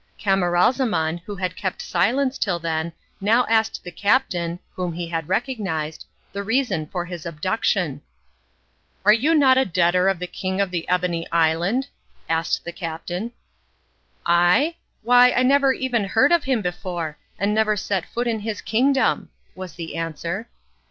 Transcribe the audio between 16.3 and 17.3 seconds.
of him before,